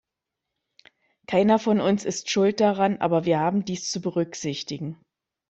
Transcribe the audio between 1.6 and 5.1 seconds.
uns ist schuld daran, aber wir haben dies zu berücksichtigen.